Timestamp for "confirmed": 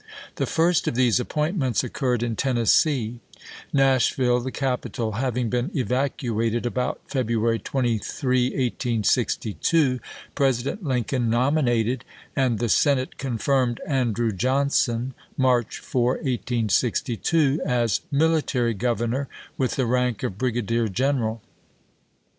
13.19-13.79